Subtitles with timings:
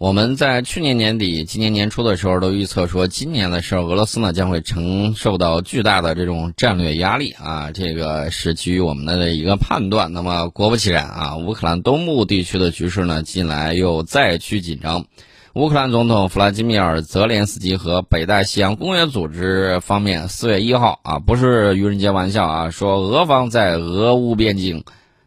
[0.00, 10.10] 我们在去年年底、今年年初的时候都预测说，今年的时候俄罗斯呢将会承受到巨大的这种战略压力啊，这个是基于我们的一个判断。
[10.14, 15.04] 那么果不其然啊，乌克兰东部地区的局势呢近来又再趋紧张。
[15.52, 24.82] 乌克兰总统弗拉基米尔·泽连斯基和北大西洋公约组织方面四月一号啊，不是愚人节玩笑啊，说俄方在俄乌边境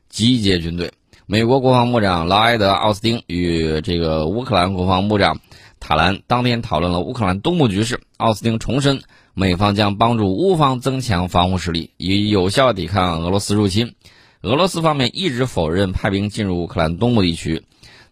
[0.09, 0.93] 集结军队。
[1.33, 5.39] 美国国防部长劳埃德·奥斯汀与这个乌克兰国防部长
[5.79, 8.01] 塔兰当天讨论了乌克兰东部局势。
[8.17, 9.01] 奥斯汀重申，
[9.33, 13.95] 美方将帮助乌方增强防护实力，以有效抵抗俄罗斯入侵。
[14.43, 17.63] 俄罗斯方面一直否认派兵进入乌克兰东部地区。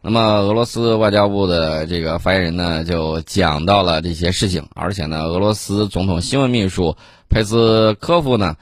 [0.01, 6.97] 那么，俄罗斯外交部的这个发言人呢，就讲到了这些事情，而且呢，俄罗斯总统新闻秘书
[7.29, 8.55] 佩斯科夫呢。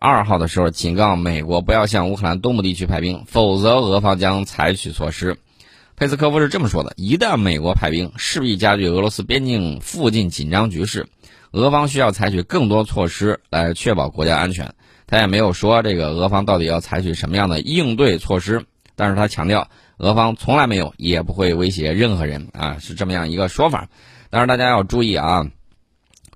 [0.00, 5.38] 二号的时候警告美国不要向乌克兰东部地区派兵，否则俄方将采取措施。
[5.96, 11.08] 佩斯科夫是这么说的：一旦美国派兵，势必加剧俄罗斯边境附近紧张局势，
[11.50, 14.72] 俄方需要采取更多措施来确保国家安全。
[15.08, 23.88] 他也没有说这个俄方到底要采取什么样的应对措施，但是他强调俄方从来没有也不会威胁任何人啊，是这么样一个说法。
[24.30, 25.50] 但是大家要注意啊，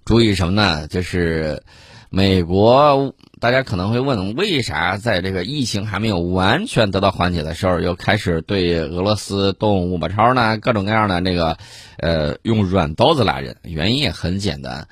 [0.04, 0.88] 注意什么呢？
[0.88, 1.62] 就是
[2.10, 3.14] 美国。
[3.42, 10.58] 大家可能会问，为啥在这个疫情还没有完全得到缓解的时候，又开始对俄罗斯动五把超呢？
[10.58, 11.56] 各种各样的那个，
[11.98, 13.56] 呃，用软刀子拉人。
[13.64, 14.86] 原因也很简单，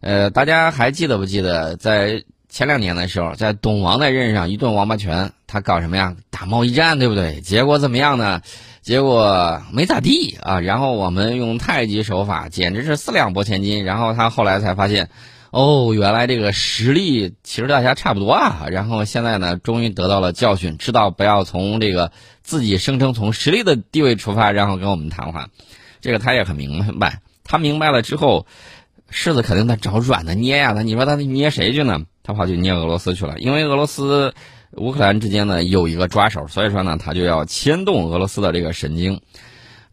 [0.00, 6.16] 呃，大家还记得不记得，在前两年的时候，在董王在任上一顿王八拳，他搞什么呀？
[6.30, 7.42] 打贸易战，对不对？
[7.42, 8.40] 结果怎么样呢？
[8.80, 10.60] 结果没咋地啊。
[10.60, 13.84] 然后我们用太极手法，简直是四两拨千斤。
[13.84, 15.10] 然后他后来才发现。
[15.52, 18.68] 哦，原来这个实力其实大家差不多啊。
[18.70, 22.10] 然后现在呢，终于得到了教训，知道不要从这个
[22.42, 25.50] 自己声称从实力的地位出发，然后跟我们谈话。
[26.00, 28.46] 这个他也很明白，他明白了之后，
[29.12, 30.72] 柿子肯定在找软的捏呀。
[30.72, 32.00] 他你说他捏谁去呢？
[32.22, 34.32] 他跑去捏俄罗斯去了，因为俄罗斯、
[34.70, 39.20] 乌克兰之间呢有一个抓手，所以说呢，他就要牵动俄罗斯的这个神经。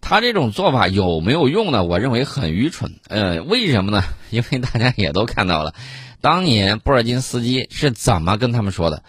[0.01, 1.83] 他这种做法有没有用呢？
[1.83, 2.95] 我认为很愚蠢。
[3.07, 4.03] 呃，为什么呢？
[4.31, 5.73] 因为大家也都看到了，
[6.21, 9.03] 当年布尔津斯基是怎么跟他们说的。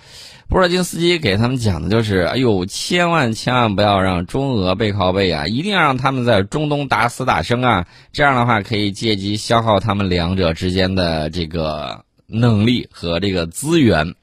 [0.48, 7.86] 布尔津斯基给他们讲的就是：哎呦，千万千万不要让中俄背靠背啊，一定要让他们在中东打死打生啊。
[8.12, 14.16] 这样的话可以借机消耗他们两者之间的这个能力和这个资源。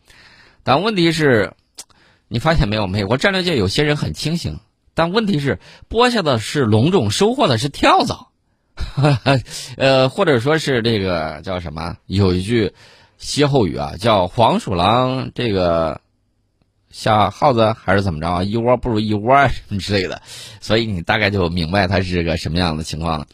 [0.63, 1.53] 但问题是，
[2.27, 2.88] 你发现没有？
[2.88, 4.59] 美国战略界有些人很清醒。
[4.97, 8.30] 但问题是，播下的是龙种，收获的是跳蚤，
[9.78, 11.97] 呃，或者说是这个叫什么？
[12.08, 12.74] 有一句
[13.19, 16.02] 歇后语啊，叫“黄鼠狼这个
[16.90, 18.44] 下耗子”还是怎么着啊？
[18.44, 20.19] 一窝不如一窝什么之类的，
[20.59, 23.28] 所以你大概就明白它是个什么样的情况了。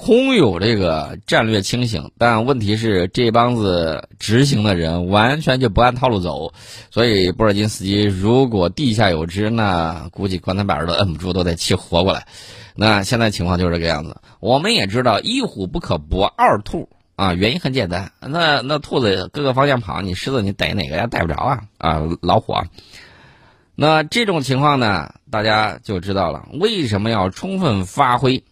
[0.00, 6.52] 空有这个战略清醒，但问题是这帮子执行的人完全就不按套路走，
[6.88, 12.28] 所以布尔津斯基如果地下有知，那估计棺材板都摁不住，都得气活过来。
[12.76, 14.18] 那现在情况就是这个样子。
[14.38, 21.08] 我们也知道一虎不可搏二兔啊，原因很简单，那那兔子各个方向跑，你狮子你逮哪个呀？
[21.08, 22.52] 逮不着啊啊，老虎。
[22.52, 22.66] 啊。
[23.74, 28.44] 那这种情况呢，大家就知道了为什么要充分发挥。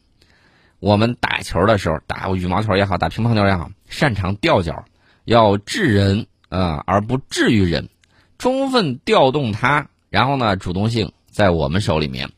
[0.79, 4.85] 我们打球的时候，打羽毛球也好，打乒乓球也好，擅长吊脚，
[5.25, 7.89] 要治人啊，而不治于人，
[8.39, 12.31] 充分调动它，然后呢，主动性在我们手里面。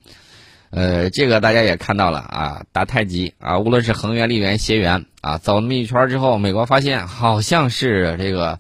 [0.71, 8.59] 呃，这个大家也看到了啊，打太极啊，无论是横圆、立圆、斜圆啊，走那么一圈之后，美国发现好像是这个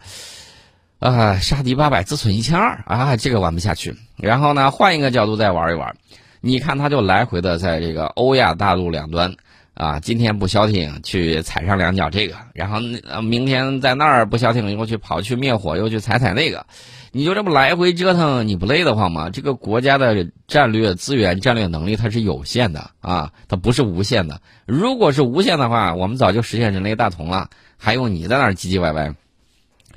[0.98, 3.94] 啊，杀敌八百，自损一千二啊，这个玩不下去。
[4.16, 5.96] 然后呢，换一个角度再玩一玩，
[6.40, 9.36] 你看他就来回的在这个欧亚大陆两端。
[9.78, 12.80] 啊，今天不消停，去踩上两脚这个，然后
[13.22, 16.66] 明天在那儿不消停，又去跑去灭火，又去踩踩那个，
[17.12, 19.30] 你就这么来回折腾，你不累得慌吗？
[19.30, 24.40] 这个国家的战略资源、战略能力它是有限的啊，它不是无限的。
[24.66, 29.14] 如果是无限的话，我们早就实现人类大同了，还用你在那儿唧唧歪歪？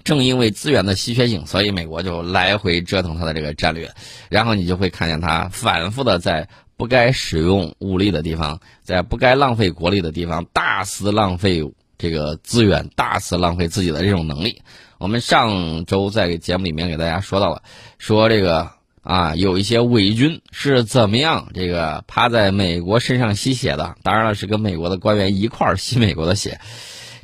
[0.04, 3.90] 正因为资源的稀缺性，所以美国就来回折腾它的这个战略，
[4.30, 6.48] 然后你就会看见它反复的在。
[6.82, 11.62] 不该使用武力的地方，在不该浪费国力的地方，大肆浪费
[12.00, 14.64] 这个资源，大肆浪费自己的这种能力。
[14.98, 17.62] 我们上周在节目里面给大家说到了，
[18.00, 18.72] 说这个
[19.04, 26.60] 啊，有一些伪军是怎么样这个趴在美国身上吸血的，当然了，是跟美国的官员一块吸美国的血。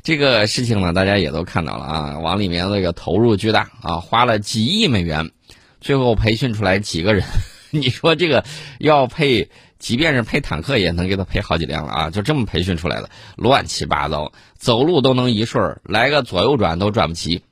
[0.04, 5.32] 这个事情呢，大家也都看到了啊，往里面那个投入巨大啊，花了几亿美元，
[5.80, 7.24] 最后培训出来几个人。
[7.70, 8.44] 你说这个
[8.78, 12.10] 要配即便是配坦克也能给他配好几辆了啊！
[12.10, 17.42] 就这么培训出来的，乱七八糟，走路都能一顺儿，来个左右转都转不齐。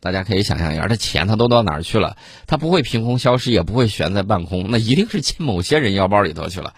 [0.00, 2.16] 大家可以想象一下，这钱他都到哪儿去了？
[2.46, 6.74] 他不会凭空消失，也不会悬在半空，那一定是进某些人腰包里头去了。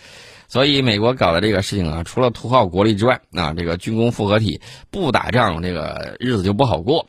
[0.49, 4.61] 所以美国搞的这个事情啊，除了图耗国力之外，啊，这个军工复合体
[4.91, 7.09] 不打仗，这个日子就不好过。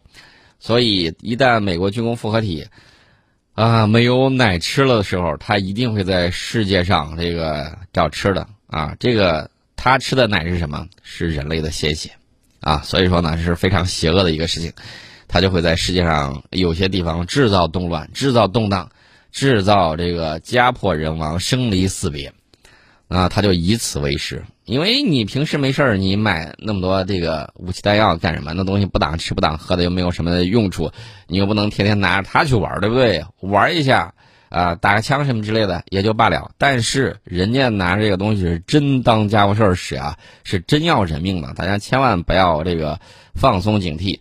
[0.59, 2.67] 所以一旦美国军工复合体
[3.55, 8.95] 啊没有奶吃了的时候，他一定会在世界上这个找吃的啊。
[8.99, 10.87] 这个他吃的奶是什么？
[11.01, 12.11] 是人类的鲜血
[12.59, 12.81] 啊！
[12.83, 14.73] 所以说呢，是非常邪恶的一个事情。
[15.27, 18.91] 他就会在世界上有些地方制造动乱、制造动荡、
[19.31, 22.33] 制造这个家破人亡、生离死别，
[23.07, 24.43] 啊，他就以此为食。
[24.65, 28.51] 因为你平时没事儿，你买那么多这个武器弹药干什么？
[28.53, 30.91] 那东西不当吃不当喝的，又没有什么用处，
[31.27, 33.23] 你又不能天天拿着它去玩，对不对？
[33.41, 34.15] 玩一下
[34.49, 36.51] 啊，打个枪什么之类的也就罢了。
[36.57, 41.53] 但是人家拿这个东西是真当家伙事儿使啊，是真要人命的。
[41.53, 42.99] 大家千万不要这个
[43.35, 44.19] 放松警惕。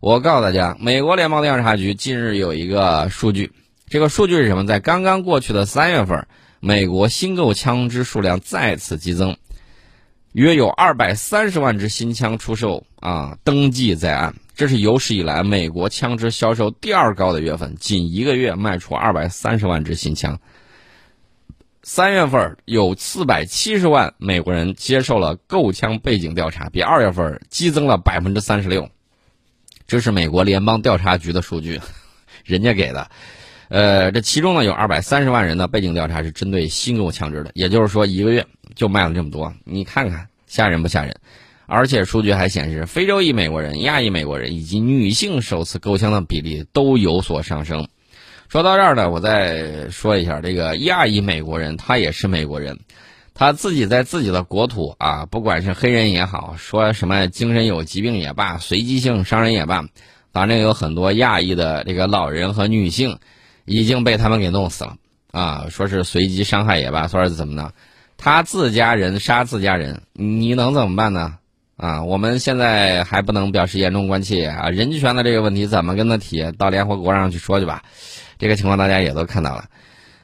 [0.00, 3.52] 我告诉大家，美国联邦调查局近日有一个数据，
[3.88, 4.66] 这个数据是什么？
[4.66, 6.26] 在刚刚过去的三月份，
[6.60, 9.36] 美国新购枪支数量再次激增，
[10.34, 14.34] 约有二百三十万支新枪出售啊，登记在案。
[14.56, 20.40] 这是有史以来美国枪支销售第二高的月份，仅一个月卖出二百三十万支新枪。
[21.84, 28.90] 三月份有四百七十万美国人接受了购枪背景调查，比二月份激增了百分之三十六。
[29.86, 31.80] 这是美国联邦调查局的数据，
[32.44, 33.08] 人家给的。
[33.68, 41.16] 呃，这其中呢有二百三十万人的背景调查是针对新购枪支的，也就是说一个月就卖了这么多，你看看吓人不吓人？
[41.66, 47.88] 而且数据还显示，非洲裔美国人、亚裔美国人以及女性首次购枪的比例都有所上升。
[48.48, 52.78] 说到这儿呢，我再说一下，这个亚裔美国人他也是美国人。
[53.32, 59.86] 他自己在自己的国土啊，不管是黑人也好，说什么精神有疾病也罢，随机性伤人也罢，
[60.32, 63.18] 反正有很多亚裔的这个老人和女性
[63.64, 64.96] 已经被他们给弄死了
[65.30, 65.66] 啊。
[65.70, 67.72] 说是随机伤害也罢，说是怎么呢？
[68.16, 71.34] 他自家人杀自家人，你能怎么办呢？
[71.76, 74.68] 啊，我们现在还不能表示严重关切啊。
[74.68, 76.52] 人权的这个问题怎么跟他提？
[76.52, 77.82] 到联合国上去说去吧。
[78.38, 79.64] 这个情况大家也都看到了。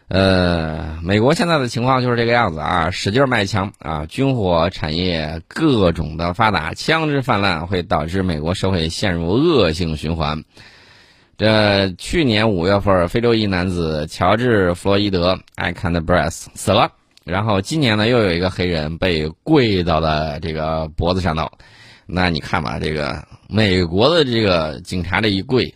[0.07, 10.45] 呃，美国现在的情况就是这个样子啊，使劲卖枪啊，军火产业各种的发达，枪支泛滥会导致美国社会陷入恶性循环。
[11.41, 16.93] 这去年五月份，非洲裔男子乔治·弗洛伊德 （I can't breathe） 死了，
[17.25, 21.51] 然后今年呢，又有一个黑人被跪到了这个脖子上头。
[22.05, 25.75] 那你看吧，这个美国的这个警察这一跪。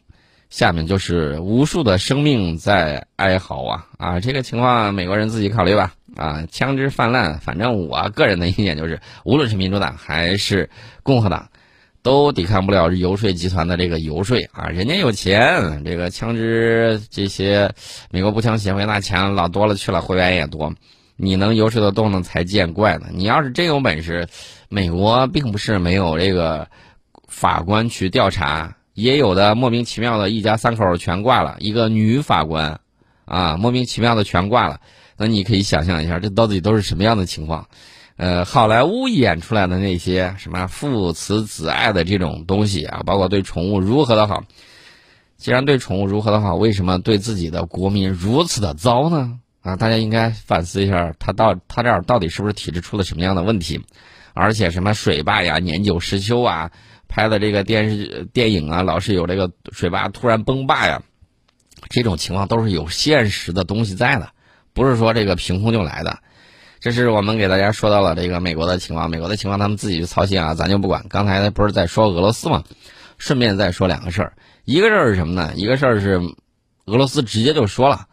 [0.50, 4.20] 下面就是无数的生命在哀嚎啊啊！
[4.20, 6.46] 这个情况美国人自己考虑吧啊！
[6.48, 10.70] 枪支泛滥，反正我个人的意见就是，无论是民主党还是
[11.02, 11.48] 共和党，
[12.04, 14.68] 都抵抗不了游说集团的这个游说啊！
[14.68, 17.72] 人家有钱，这个枪支这些，
[18.10, 20.74] 美国步枪协会那钱老多了去了，会员也多，
[21.16, 23.06] 你能游说的动的才见怪呢！
[23.14, 24.28] 你要是真有本事，
[24.68, 26.68] 美国并不是没有这个
[27.26, 28.76] 法官去调查。
[28.92, 32.80] 也有的莫名其妙的一家三口全挂了，一个女法官，
[33.24, 34.80] 啊，莫名其妙的全挂了。
[35.16, 37.66] 那你可以想象一下，这到底都是什么样的情况？
[38.16, 44.44] 呃，好莱坞演出来的那些什么父慈子爱的这种东西啊，包括对宠物如何的好。
[45.36, 49.40] 既然对宠物如何的好，为什么对自己的国民如此的糟呢？
[49.62, 53.82] 啊，大家应该反思一下，他到他这儿到底是不是体质出了什么样的问题？
[54.32, 56.70] 而且什么水坝呀，年久失修啊。
[57.06, 61.02] 拍的这个电视电影啊，老是有这个水坝突然崩坝呀，
[61.90, 64.30] 这种情况都是有现实的东西在的，
[64.72, 66.18] 不是说这个凭空就来的。
[66.84, 71.02] 这是我们给大家说到了这个美国的情况，美国的情况他们自己去操心啊，咱就不管。
[71.08, 72.62] 刚才不是在说俄罗斯吗？
[73.16, 74.34] 顺便再说两个事儿，
[74.66, 75.54] 一个事儿是什么呢？
[75.56, 76.20] 一个事儿是
[76.84, 78.04] 俄罗斯直接就说了。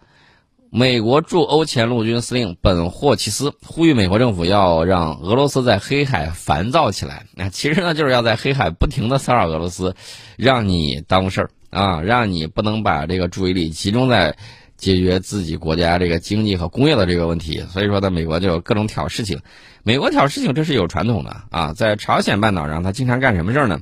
[0.69, 7.25] 美国驻欧前陆军司令本霍奇斯呼吁美国政府要让俄罗斯在黑海烦躁起来。
[7.35, 9.93] 那其实呢，就是要在黑海不停的骚扰俄罗斯，
[10.37, 14.37] 让你耽误事儿啊，让你不能把这个注意力集中在
[14.81, 17.63] 解决自己国家这个经济和工业的这个问题。
[17.69, 19.39] 所以说呢，美国就各种挑事情。
[19.83, 23.79] 美国挑事情这是有传统的啊，在朝鲜半岛上，他经常干什么事儿呢？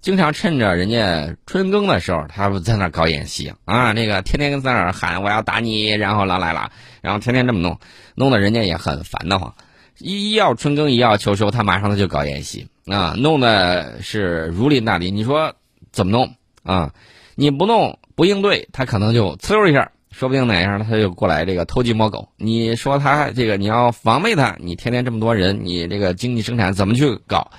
[0.00, 3.92] 经常趁着人家春耕的时候，他不在那搞演习啊？
[3.92, 6.70] 那个天天在那喊我要打你，然后来来了，
[7.02, 7.78] 然后天天这么弄，
[8.14, 9.54] 弄得人家也很烦得慌。
[9.98, 15.10] 一要春耕，一要秋收，他马上他就搞演习啊，弄的是如临大敌。
[15.10, 15.54] 你说
[15.90, 16.92] 怎么弄啊？
[17.34, 22.28] 你不弄不应对，他可能就呲溜一下说不定哪样他就过来这个偷鸡摸狗。
[22.36, 27.50] 你说他这个你要防备他，你天天这么多人，你这个经济生产怎么去搞？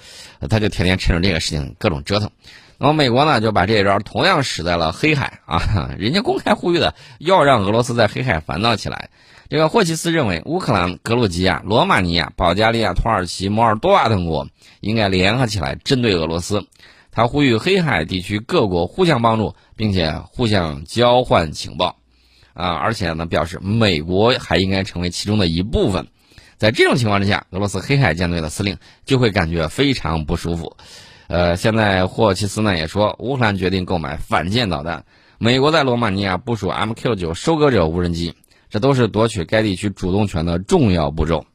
[0.49, 2.29] 他就天天趁着这个事情各种折腾。
[2.77, 9.09] 那么美国呢就把这一招同样使在了黑海 啊，人家公开呼吁的要让俄罗斯在黑海烦躁起来。
[9.49, 14.47] 这个霍奇斯认为，乌克兰、格鲁吉亚、罗马尼亚、保加利亚、土耳其、摩尔多瓦等国
[14.79, 16.67] 应该联合起来针对俄罗斯。
[17.11, 21.97] 他呼吁黑海地区各国互相帮助，并且互相交换情报，
[22.59, 26.07] 啊，而且呢，表示美国还应该成为其中的一部分。
[26.57, 30.75] 在这种情况之下，俄罗斯黑海舰队的司令就会感觉非常不舒服。
[31.27, 35.05] 呃，现在霍奇斯呢也说，乌克兰决定购买反舰导弹，
[35.37, 38.33] 美国在罗马尼亚部署 MQ9 收割者无人机，
[38.69, 41.45] 这都是夺取该地区主动权的重要步骤。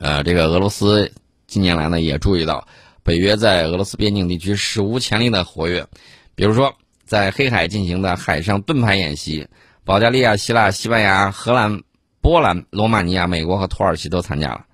[0.00, 1.12] 呃，这个俄罗斯
[1.46, 2.68] 近年来呢也注意到。
[3.02, 5.86] 北约在俄罗斯边境地区史无前例的活跃，
[6.34, 6.74] 比如说
[7.06, 9.48] 在黑海进行的海上盾牌演习，
[9.90, 11.80] 保加利亚、希腊、西班牙、荷兰、
[12.20, 14.64] 波兰、罗马尼亚、美国和土耳其都参加了，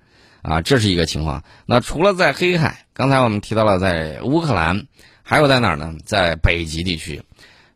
[0.43, 1.43] 啊，这是一个情况。
[1.65, 4.85] 那除了在黑海，刚才我们提到了在乌克兰，
[5.23, 5.95] 还有在哪儿呢？
[6.05, 7.23] 在北极地区，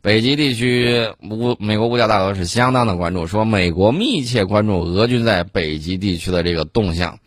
[0.04, 7.18] 北极地区乌美国五角大楼是相当的关注，说美国密切关注俄军在北极地区的这个动向，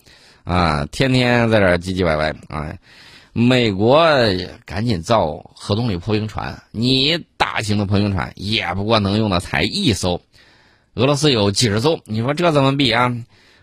[0.45, 2.73] 啊，天天在这唧唧歪歪啊。
[3.37, 4.07] 美国
[4.65, 7.19] 赶紧造核动力破冰船，你
[7.55, 10.23] 大型的破冰船也不过能用的才一艘，
[10.95, 13.15] 俄罗斯有几十艘，你说这怎么比啊？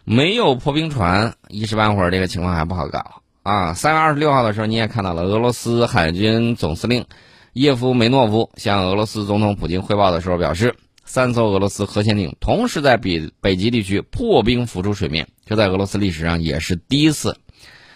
[0.06, 3.74] 没有破冰船，一时半会儿这个情况还不好搞啊！
[3.74, 7.04] 三月二十六号的时候，你也看到了，俄罗斯海军总司令
[7.52, 17.36] 叶夫梅诺夫向俄罗斯总统普京汇报的时候表示，三艘俄罗斯核潜艇同时在北北极地区破冰浮出水面，这在俄罗斯历史上也是第一次。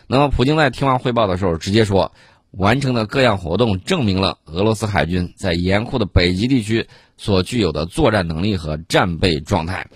[0.08, 2.12] 那么，普京在听完汇报的时候，直接说，
[2.57, 9.88] 完成的各项活动证明了俄罗斯海军在严酷的北极地区所具有的作战能力和战备状态。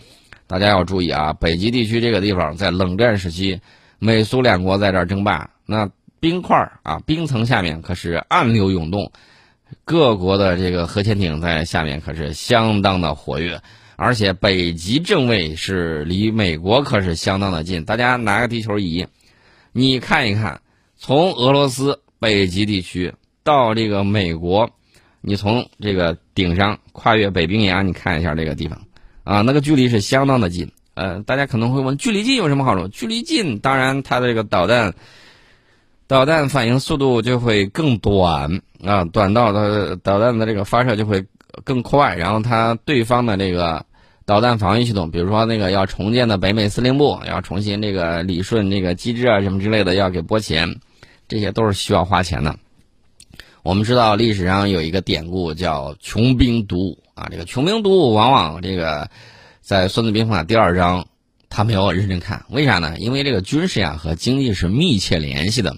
[0.45, 3.61] 大家要注意啊，北极地区这个地方在冷战时期，
[3.99, 5.89] 美苏两国在这儿争霸，那
[6.19, 9.11] 冰块啊，冰层下面可是暗流涌动，
[9.85, 13.61] 各国的这个核潜艇在下面可是相当的活跃，
[13.95, 17.85] 而且北极正位是离美国可是相当的近。
[17.85, 19.07] 大家拿个地球仪。
[19.71, 20.61] 你看一看，
[20.97, 24.69] 从俄罗斯北极地区到这个美国，
[25.21, 28.81] 你从这个顶上跨越北冰洋，你看一下这个地方，
[29.23, 30.71] 啊，那个距离是相当的近。
[30.93, 32.87] 呃，大家可能会问，距离近有什么好处？
[32.89, 34.93] 距离近，当然它的这个导弹，
[36.07, 41.25] 导弹反应速度就会更短啊，短道的导弹的这个发射就会
[41.63, 43.85] 更快，然后它对方的这个。
[44.25, 50.75] 导弹防御系统，比如说那个要重建的北美司令部，要重新这个理顺这个机制啊，什么之类的，要给拨钱，
[51.29, 52.57] 这些都是需要花钱的。
[53.63, 59.09] 我们知道历史上有一个典故叫“穷兵黩武”啊，这个“穷兵黩武”往往这个
[59.61, 61.07] 在《孙子兵法》第二章
[61.49, 62.97] 他没有认真看，为啥呢？
[62.97, 65.71] 因为这个军事呀和经济是密切联系的。《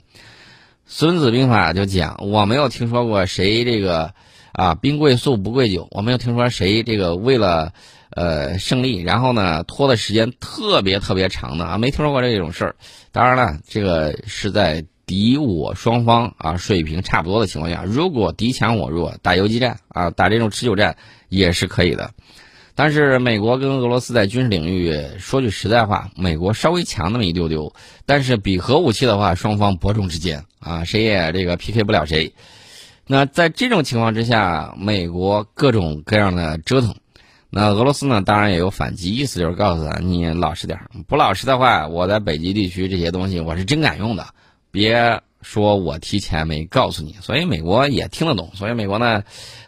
[0.85, 4.13] 孙子兵法》就讲，我没有听说过谁这个
[4.53, 7.73] 啊兵贵速不贵久，我没有听说谁这个为了。
[8.13, 12.75] 呃，胜利，然后呢，拖的时间特别特别长的啊，没听说过这种事儿。
[13.13, 20.95] 当然了，这个是在敌我双方啊水平差不多的情况下，如果敌强我弱，打游击战啊，打这种持久战
[21.27, 22.11] 也是可以的。
[22.75, 27.73] 但是美国跟俄罗斯在军事领域，说句实在话，美国稍微强那么一丢丢，
[28.05, 32.33] 但是比核武器的话，双方伯仲之间啊，谁也这个 PK 不了谁。
[33.05, 36.95] 那在这种情况之下，美国各种各样的折腾。
[37.49, 38.21] 那俄罗斯呢？
[38.21, 44.27] 当然也有反击，意思就是告诉他，你老实点儿，不老实的话，我在北极地区这些东西我是真敢用的，
[44.71, 47.15] 别说我提前没告诉你。
[47.21, 48.51] 所以美国也听得懂。
[48.55, 49.23] 所以美国呢，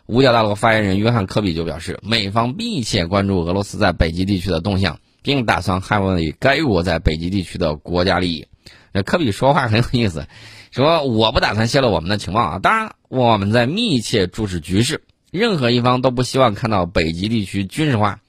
[0.06, 8.48] 五角大楼发言人约翰科比就表示，美方密切关注俄罗斯在北极地区的动向，并打算捍卫该国在北极地区的国家利益。
[8.92, 10.28] 那科比说话很有意思，
[10.72, 15.04] 说我不打算泄露我们的情报啊，当然我们在密切注视局势。
[15.32, 18.20] 任何一方都不希望看到北极地区军事化。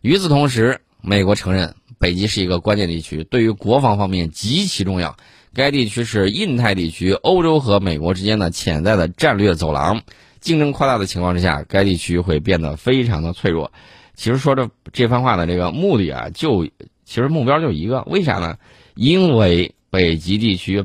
[0.00, 5.16] 与此同时，美国承认北极是一个关键地区，对于国防方面极其重要。
[5.54, 10.02] 该地区是印太地区、欧洲和美国之间的潜在的战略走廊。
[10.40, 13.72] 竞争扩大的情况之下，该地区会变得非常的脆弱。
[14.14, 16.64] 其实说这这番话的这个目的啊，就
[17.04, 18.56] 其实目标就一个，为啥呢？
[18.94, 20.84] 因为北极地区，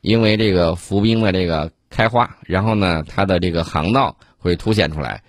[0.00, 4.16] 因为这个浮冰的这个开花，然后呢，它的这个航道。
[4.38, 5.24] 会凸显出来，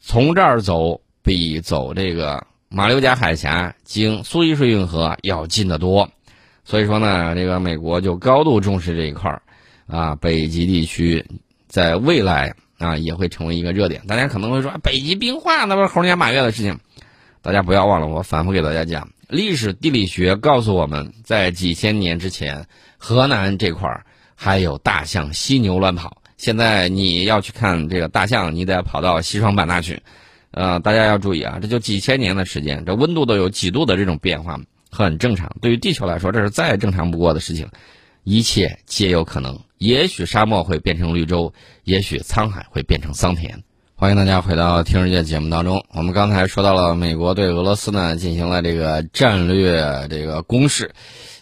[0.00, 6.10] 从这儿走比走这个马六甲海峡经苏伊士运河要近得多，
[6.68, 9.42] 所以说呢，这个美国就高度重视这一块儿，
[9.86, 11.24] 啊，北极地区
[11.68, 14.02] 在未来啊，也会成为一个热点。
[14.08, 16.80] 大家可能会说，北极冰化那不是猴年马月的事情。
[17.40, 22.66] 大家不要忘了，我反复给大家讲，历史地理学告诉我们在几千年之前，
[22.98, 24.04] 河南这块儿
[24.34, 26.20] 还有大象、犀牛乱跑。
[26.36, 30.02] 现在你要去看这个大象，你得跑到西双版纳去。
[30.50, 34.58] 呃，大家要注意啊，这就几千年的时间，这温度都有几度的这种变化，
[35.04, 35.54] 很正常。
[35.60, 37.68] 对于地球来说，这是再正常不过的事情，
[38.24, 39.60] 一切皆有可能。
[39.76, 41.52] 也许沙漠会变成绿洲，
[41.84, 43.62] 也许沧海会变成桑田。
[43.94, 45.84] 欢迎大家回到《听世界》节目当中。
[45.92, 50.92] 我们刚才说到了美国对俄罗斯呢进行了这个战略这个攻势，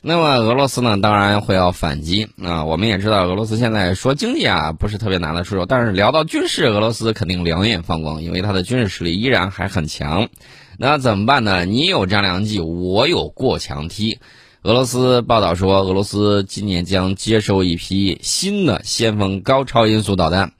[0.03, 2.65] 那么俄罗斯呢当然会要反击啊。
[2.65, 10.29] 我们也知道俄罗斯现在说经济啊不是特别拿得出手，但是聊到军事，俄罗斯肯定两眼放光，因为它的军事实力依然还很强。
[10.77, 11.65] 那怎么办呢？
[11.65, 14.19] 你有张良计，我有过墙梯。
[14.63, 20.53] 俄罗斯报道说，俄罗斯今年将接收一批新的先锋高超音速导弹。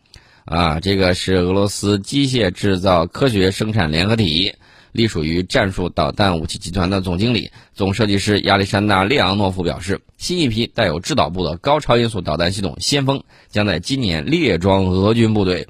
[0.45, 4.55] 啊，这个是俄罗斯机械制造科学生产联合体，
[4.93, 15.67] 隶属于战术导弹武器集团的总经理、总设计师亚历山大·列昂诺夫表示，新一批带有制导部的高超音速导弹系统“先锋”将在今年列装俄军部队。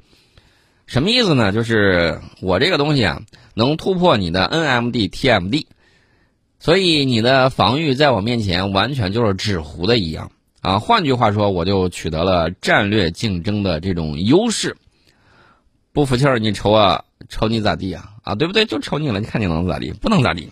[0.85, 1.51] 什么意思呢？
[1.51, 3.21] 就是我这个东西啊，
[3.53, 5.65] 能突破你的 NMD、TMD，
[6.59, 10.31] 所以你的防御在我面前完全就是纸糊的一样。
[10.61, 14.77] 啊，换句话说，我就取得了战略竞争的这种优势。
[15.93, 18.09] 不服气儿，你瞅啊，瞅你咋地啊？
[18.23, 18.65] 啊，对不对？
[18.65, 19.91] 就瞅你了，你看你能咋地？
[19.91, 20.51] 不能咋地。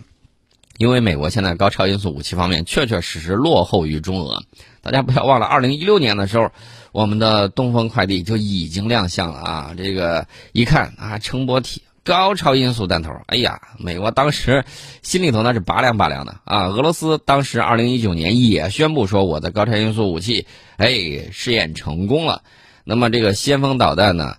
[0.78, 4.42] 因为美国现在高超音速武器方面确确实实落后于中俄。
[4.82, 6.50] 大家不要忘了，二零一六年的时候，
[6.94, 9.74] 我们的东风快递就已经亮相了啊。
[9.76, 11.82] 这个一看啊，乘波体。
[12.04, 14.62] 高超音速弹头，哎呀，美国当时
[15.00, 16.66] 心里头那是拔凉拔凉的啊！
[16.66, 20.46] 俄罗斯当时二零一九年也宣布说，我的高超音速武器，
[20.76, 22.42] 哎，试验成功了。
[22.84, 24.36] 那么这个先锋导弹呢，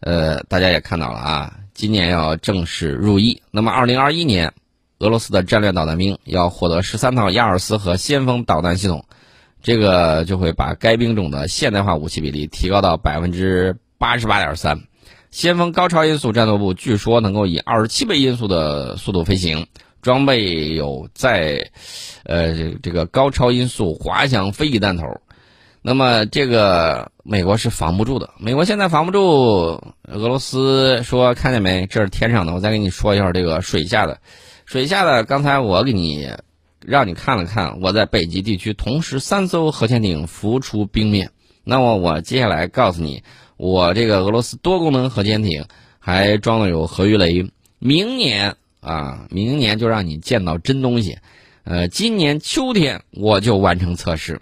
[0.00, 3.42] 呃，大家也看到了啊，今年要正式入役。
[3.50, 4.50] 那么二零二一年，
[5.00, 9.04] 俄罗斯的战略导弹兵要获得十三套亚尔斯和先锋导弹系统，
[9.64, 14.78] 这个就会把该兵种的现代化武器比例提高到百分之八十八点三。
[15.30, 19.66] 先锋高超音速战斗部据说能够以二十七倍音速的速度飞行，
[20.02, 21.70] 装备有在，
[22.24, 25.04] 呃，这个高超音速滑翔飞翼弹头。
[25.80, 31.02] 那么这个美国是防不住的，美国现在防不住俄罗斯。
[31.02, 31.86] 说看见没？
[31.86, 34.18] 这是天上的，我再给你说一下这个水下的。
[34.66, 36.30] 水下的，刚才我给你
[36.86, 41.30] 让你看了看，我在北极地区同时三艘核潜艇浮出冰面。
[41.64, 43.22] 那么我接下来告诉你。
[43.56, 45.66] 我这个俄罗斯多功能核潜艇
[46.00, 51.18] 还装了有核鱼雷，明年啊，明年就让你见到真东西。
[51.62, 54.40] 呃，今年秋天我就完成测试。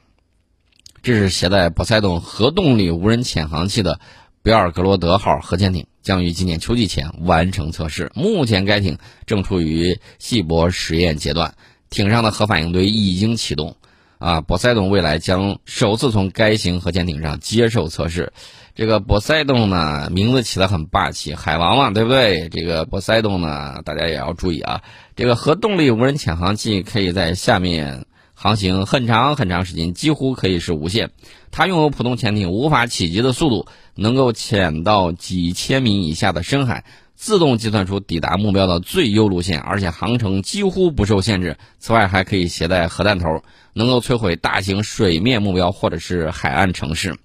[1.03, 4.01] 这是携带波塞冬核动力无人潜航器的
[4.43, 8.11] 比尔格罗德号核潜艇，将于今年秋季前完成测试。
[8.15, 11.55] 目前该艇正处于细薄实验阶段，
[11.93, 13.77] 艇上的核反应堆已经启动。
[14.19, 18.33] 啊，波塞冬未来将首次从该型核潜艇上接受测试。
[18.73, 22.49] 这个波塞冬呢，名字起得很霸气，海王嘛，对不对？
[22.49, 24.83] 这个波塞冬呢，大家也要注意啊。
[25.17, 31.11] 这个核动力无人潜航器可以在下面航行很长很长时间，几乎可以是无限。
[31.51, 36.85] 它拥有普通潜艇无法企及的速度，能够潜到几千米以下的深海，
[37.23, 41.57] 自动计算出抵达目标的最优路线，而且航程几乎不受限制。
[41.79, 47.17] 此外，还可以携带核弹头，能够摧毁大型水面目标或者是海岸城市。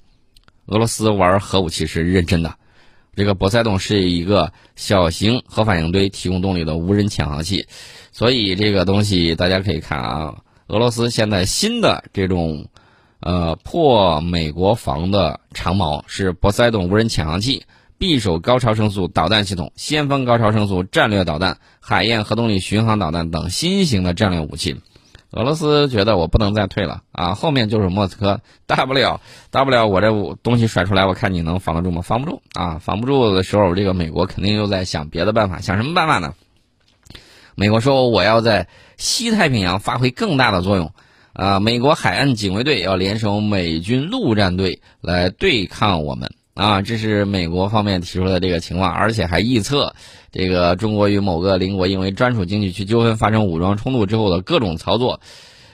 [0.67, 2.57] 俄罗斯玩核武器是认真的，
[3.15, 7.65] 这个波塞冬是一个小型核反应堆提供动力的无人潜航器，
[8.12, 10.36] 所以这个东西大家可以看啊，
[10.67, 12.67] 俄罗斯现在新的这种，
[13.19, 17.63] 呃破美国防的长矛是波塞冬无人潜航器、
[17.99, 24.79] 匕首高超声速导弹系统、先锋高超声速战略导弹、海燕核动力巡航导弹等新型的战略武器。
[25.31, 27.33] 俄罗斯觉得我不能再退了啊！
[27.33, 29.19] 后面就是莫斯科，大不了
[29.51, 30.10] 大不了我这
[30.41, 32.01] 东西甩出来，我看你能防得住吗？
[32.01, 32.77] 防不住啊！
[32.79, 36.33] 防不住的时候，这个美国肯定又在想别的办法，想什么办法呢？
[37.55, 40.93] 美国说我要在西太平洋发挥更大的作用
[41.33, 41.60] 啊！
[41.60, 46.31] 美国海岸警卫队要联手美军陆战队来对抗我们。
[46.57, 49.93] 啊，这是美国方面提出的这个情况，而且还预测，
[50.31, 55.21] 这个中国与某个邻国因为专属经济区纠纷发生武装冲突之后的各种操作。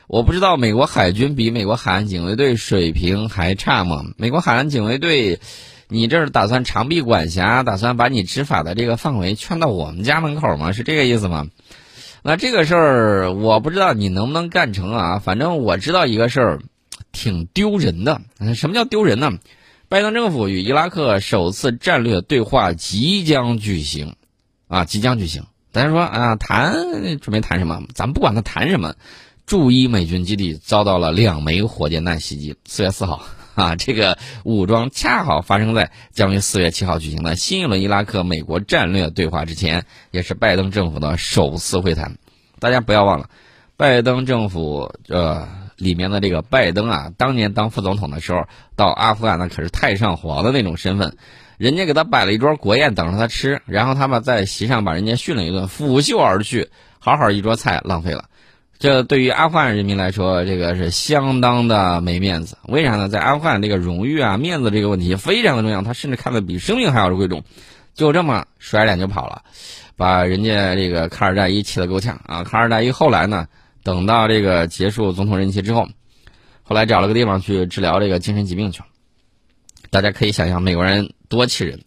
[0.07, 4.03] 我不知道美国海军比美国海岸警卫队水平还差吗？
[4.17, 5.39] 美国海岸警卫队，
[5.87, 10.73] 你这是打算长臂管辖，打算把你执法的这个范围圈到我们家门口吗？
[10.73, 11.47] 是这个意思吗？
[12.23, 15.19] 那这个事儿我不知道你能不能干成啊？
[15.19, 16.59] 反正我知道一个事儿，
[17.13, 18.19] 挺丢人的。
[18.53, 19.31] 什么叫丢人呢？
[19.93, 24.15] 拜登政府与伊拉克首次战略对话即将举行，
[24.67, 25.45] 啊，即将举行。
[25.71, 27.79] 大家说啊，谈准备谈什么？
[27.93, 28.95] 咱不管他谈什么。
[29.45, 32.56] 驻伊美军基地遭到了两枚火箭弹袭击。
[32.65, 33.21] 四月四号，
[33.53, 42.17] 啊，这个武装恰好发生在将于四月七号举行的新一轮伊拉克美国战略对话之前，也是拜登政府的首次会谈。
[42.58, 43.29] 大家不要忘了，
[43.77, 51.15] 拜登政府呃里面的这个拜登啊，当年当副总统的时候，到阿富汗那可是太上皇的那种身份，
[51.57, 58.25] 人家给他摆了一桌国宴等着他吃，然后他们在席上把人家训了一顿，拂袖而去，好好一桌菜浪费了。
[58.79, 62.57] 这对于阿富汗人民来说，这个是相当的没面子。
[62.67, 63.07] 为啥呢？
[63.07, 67.43] 在阿富汗，这个荣誉啊、面子这个问题非常的重要，他甚至看得比生命还要贵重。
[67.93, 69.43] 就这么甩脸就跑了，
[69.95, 72.43] 把人家这个卡尔扎伊气得够呛啊！
[72.43, 73.47] 卡尔扎伊后来呢，
[73.83, 75.87] 等到这个结束总统任期之后，
[76.63, 78.85] 后来找了个地方去治疗这个精神疾病去了。
[79.89, 81.81] 大家可以想象，美国人多气人。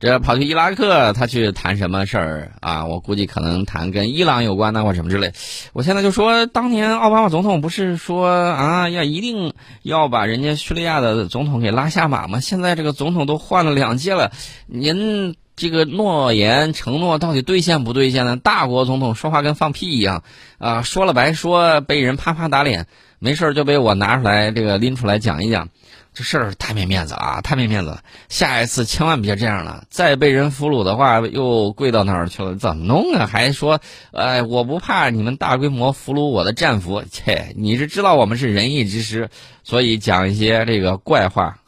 [0.00, 2.86] 这跑去伊拉克，他去谈什么事儿啊？
[2.86, 5.32] 我估计可能谈跟伊朗有关的或什么之类。
[5.72, 12.38] 我现在就说，当年奥巴马总统不是说啊，要一定要把人家叙利亚的总统给拉下马吗？
[12.38, 14.30] 现在这个总统都换了两届了，
[14.66, 18.36] 您这个诺言承诺到底兑现不兑现呢？
[18.36, 20.22] 大国总统说话跟放屁一样
[20.58, 22.86] 啊，说了白说，被人啪啪打脸，
[23.18, 25.68] 没事就被我拿出来这个拎出来讲一讲。
[26.14, 27.40] 这事儿太没面子了啊！
[27.42, 29.84] 太没面子了，下一次千万别这样了。
[29.88, 32.56] 再被人俘虏的话，又跪到哪儿去了？
[32.56, 33.26] 怎么弄啊？
[33.26, 33.78] 还说，
[34.10, 37.04] 哎，我不怕你们大规模俘虏我的战俘。
[37.08, 39.28] 切，你是知道我们是仁义之师，
[39.62, 41.58] 所以讲一些这个怪话，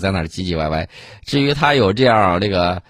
[0.00, 0.88] 在那儿唧唧歪歪。
[1.24, 2.82] 至于他有这样这个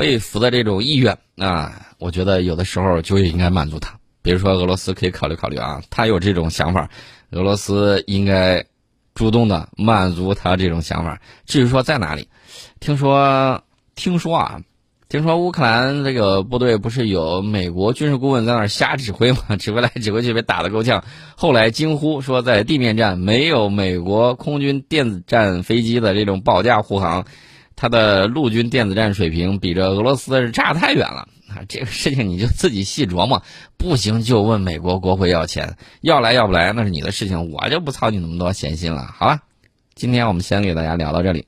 [0.00, 3.94] 被俘的这种意愿啊，我觉得有的时候就应该满足他。
[4.22, 6.90] 比如说俄罗斯可以考虑考虑啊，他有这种想法，
[7.30, 8.64] 俄罗斯应该。
[9.12, 11.20] 主动的满足他这种想法。
[11.44, 12.28] 至于说在哪里，
[12.78, 13.60] 听说
[13.96, 14.60] 听说啊，
[15.10, 19.56] 听说乌克兰这个部队不是有美国军事顾问在那儿瞎指挥吗？
[19.58, 21.04] 指挥来指挥去被打得够呛。
[21.36, 27.26] 后来惊呼说，在地面战没有美国空军电子战飞机的这种保驾护航，
[27.80, 31.26] 他的陆军电子战水平比这俄罗斯是差太远了。
[31.48, 33.42] 啊，这个事情你就自己细琢磨，
[33.78, 39.06] 不行就问美国国会要钱，要来要不来那是你的事情，我就不操你那么多闲心了。
[39.16, 39.40] 好了，
[39.94, 41.46] 今天我们先给大家聊到这里。